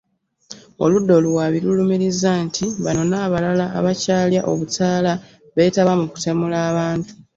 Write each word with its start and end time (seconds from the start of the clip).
Oludda 0.83 1.13
oluwaabi 1.19 1.57
lulumiriza 1.65 2.31
nti 2.45 2.65
bano 2.83 3.01
n'abalala 3.11 3.65
abakyalya 3.79 4.41
obutaala 4.51 5.13
beetaba 5.55 5.91
mu 5.99 6.05
kutemula 6.11 6.57
abantu. 6.69 7.11